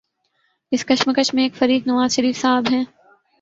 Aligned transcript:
اس 0.71 0.85
کشمکش 0.85 1.33
میں 1.33 1.43
ایک 1.43 1.55
فریق 1.55 1.87
نوازشریف 1.87 2.37
صاحب 2.37 2.63
ہیں 2.71 2.83